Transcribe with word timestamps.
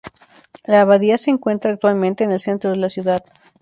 La 0.65 0.81
abadía 0.81 1.15
se 1.19 1.29
encuentra 1.29 1.71
actualmente 1.73 2.23
en 2.23 2.31
el 2.31 2.39
centro 2.39 2.71
de 2.71 2.77
la 2.77 2.89
ciudad. 2.89 3.23